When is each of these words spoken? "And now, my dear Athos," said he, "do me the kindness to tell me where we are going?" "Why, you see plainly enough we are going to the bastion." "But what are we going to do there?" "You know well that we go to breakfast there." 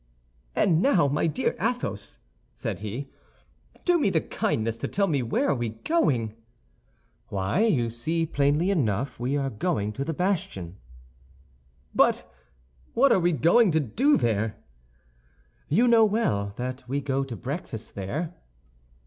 "And 0.55 0.81
now, 0.81 1.07
my 1.07 1.27
dear 1.27 1.55
Athos," 1.61 2.17
said 2.55 2.79
he, 2.79 3.11
"do 3.85 3.99
me 3.99 4.09
the 4.09 4.19
kindness 4.19 4.79
to 4.79 4.87
tell 4.87 5.05
me 5.05 5.21
where 5.21 5.53
we 5.53 5.69
are 5.69 5.75
going?" 5.83 6.33
"Why, 7.27 7.59
you 7.65 7.91
see 7.91 8.25
plainly 8.25 8.71
enough 8.71 9.19
we 9.19 9.37
are 9.37 9.51
going 9.51 9.93
to 9.93 10.03
the 10.03 10.15
bastion." 10.15 10.77
"But 11.93 12.27
what 12.95 13.11
are 13.11 13.19
we 13.19 13.31
going 13.31 13.69
to 13.73 13.79
do 13.79 14.17
there?" 14.17 14.55
"You 15.69 15.87
know 15.87 16.05
well 16.05 16.53
that 16.57 16.83
we 16.89 16.99
go 16.99 17.23
to 17.23 17.35
breakfast 17.35 17.93
there." 17.93 18.33